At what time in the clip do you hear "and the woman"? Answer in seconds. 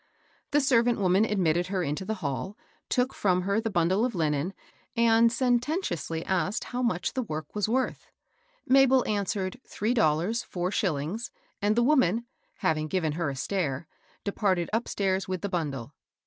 11.61-12.25